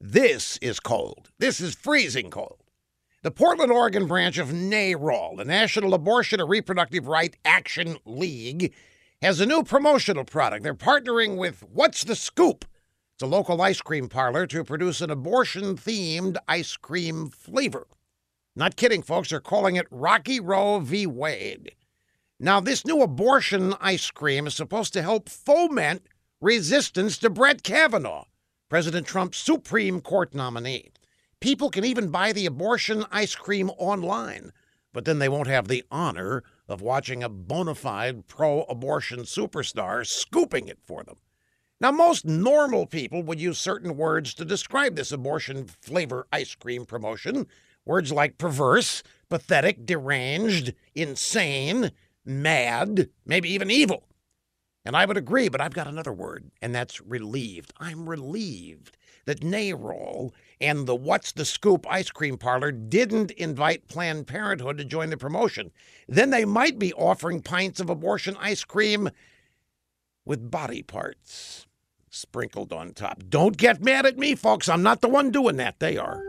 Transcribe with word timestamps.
This 0.00 0.58
is 0.58 0.78
cold. 0.78 1.30
This 1.38 1.60
is 1.60 1.74
freezing 1.74 2.30
cold. 2.30 2.62
The 3.24 3.32
Portland, 3.32 3.72
Oregon 3.72 4.06
branch 4.06 4.38
of 4.38 4.50
NARAL, 4.50 5.36
the 5.36 5.44
National 5.44 5.92
Abortion 5.92 6.40
and 6.40 6.48
Reproductive 6.48 7.08
Right 7.08 7.36
Action 7.44 7.96
League, 8.04 8.72
has 9.20 9.40
a 9.40 9.46
new 9.46 9.64
promotional 9.64 10.24
product. 10.24 10.62
They're 10.62 10.72
partnering 10.72 11.36
with 11.36 11.64
What's 11.72 12.04
the 12.04 12.14
Scoop? 12.14 12.64
It's 13.14 13.24
a 13.24 13.26
local 13.26 13.60
ice 13.60 13.80
cream 13.80 14.08
parlor 14.08 14.46
to 14.46 14.62
produce 14.62 15.00
an 15.00 15.10
abortion 15.10 15.76
themed 15.76 16.36
ice 16.46 16.76
cream 16.76 17.28
flavor. 17.28 17.88
Not 18.54 18.76
kidding, 18.76 19.02
folks. 19.02 19.30
They're 19.30 19.40
calling 19.40 19.74
it 19.74 19.88
Rocky 19.90 20.38
Roe 20.38 20.78
v. 20.78 21.08
Wade. 21.08 21.72
Now, 22.38 22.60
this 22.60 22.86
new 22.86 23.02
abortion 23.02 23.74
ice 23.80 24.12
cream 24.12 24.46
is 24.46 24.54
supposed 24.54 24.92
to 24.92 25.02
help 25.02 25.28
foment 25.28 26.06
resistance 26.40 27.18
to 27.18 27.30
Brett 27.30 27.64
Kavanaugh, 27.64 28.26
President 28.68 29.06
Trump's 29.06 29.38
Supreme 29.38 30.02
Court 30.02 30.34
nominee. 30.34 30.90
People 31.40 31.70
can 31.70 31.86
even 31.86 32.10
buy 32.10 32.32
the 32.32 32.44
abortion 32.44 33.06
ice 33.10 33.34
cream 33.34 33.70
online, 33.78 34.52
but 34.92 35.06
then 35.06 35.18
they 35.18 35.28
won't 35.28 35.46
have 35.46 35.68
the 35.68 35.84
honor 35.90 36.42
of 36.68 36.82
watching 36.82 37.22
a 37.22 37.30
bona 37.30 37.74
fide 37.74 38.26
pro 38.26 38.64
abortion 38.64 39.20
superstar 39.20 40.06
scooping 40.06 40.68
it 40.68 40.78
for 40.84 41.02
them. 41.02 41.16
Now, 41.80 41.92
most 41.92 42.26
normal 42.26 42.84
people 42.84 43.22
would 43.22 43.40
use 43.40 43.58
certain 43.58 43.96
words 43.96 44.34
to 44.34 44.44
describe 44.44 44.96
this 44.96 45.12
abortion 45.12 45.66
flavor 45.80 46.26
ice 46.30 46.54
cream 46.54 46.84
promotion. 46.84 47.46
Words 47.86 48.12
like 48.12 48.36
perverse, 48.36 49.02
pathetic, 49.30 49.86
deranged, 49.86 50.74
insane, 50.94 51.92
mad, 52.22 53.08
maybe 53.24 53.48
even 53.50 53.70
evil. 53.70 54.07
And 54.84 54.96
I 54.96 55.04
would 55.04 55.16
agree, 55.16 55.48
but 55.48 55.60
I've 55.60 55.74
got 55.74 55.86
another 55.86 56.12
word, 56.12 56.50
and 56.62 56.74
that's 56.74 57.00
relieved. 57.00 57.72
I'm 57.78 58.08
relieved 58.08 58.96
that 59.26 59.40
NARAL 59.42 60.32
and 60.60 60.86
the 60.86 60.94
What's 60.94 61.32
the 61.32 61.44
Scoop 61.44 61.86
ice 61.90 62.10
cream 62.10 62.38
parlor 62.38 62.72
didn't 62.72 63.30
invite 63.32 63.88
Planned 63.88 64.26
Parenthood 64.26 64.78
to 64.78 64.84
join 64.84 65.10
the 65.10 65.18
promotion. 65.18 65.70
Then 66.08 66.30
they 66.30 66.46
might 66.46 66.78
be 66.78 66.94
offering 66.94 67.42
pints 67.42 67.80
of 67.80 67.90
abortion 67.90 68.36
ice 68.40 68.64
cream 68.64 69.10
with 70.24 70.50
body 70.50 70.82
parts 70.82 71.66
sprinkled 72.10 72.72
on 72.72 72.92
top. 72.92 73.22
Don't 73.28 73.56
get 73.56 73.82
mad 73.82 74.06
at 74.06 74.18
me, 74.18 74.34
folks. 74.34 74.68
I'm 74.68 74.82
not 74.82 75.00
the 75.00 75.08
one 75.08 75.30
doing 75.30 75.56
that. 75.56 75.78
They 75.78 75.96
are. 75.96 76.27